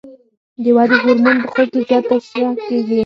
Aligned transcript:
د 0.63 0.65
ودې 0.75 0.97
هورمون 1.03 1.37
په 1.43 1.47
خوب 1.53 1.67
کې 1.73 1.79
زیات 1.87 2.03
ترشح 2.09 2.49
کېږي. 2.67 2.99